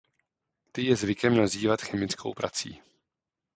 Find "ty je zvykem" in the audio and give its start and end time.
0.71-1.37